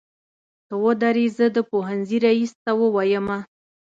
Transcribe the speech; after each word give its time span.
ته 0.67 0.75
ودرې 0.83 1.25
زه 1.37 1.45
د 1.55 1.57
پوهنځۍ 1.69 2.17
ريس 2.25 2.51
ته 2.63 2.71
وويمه. 2.81 3.39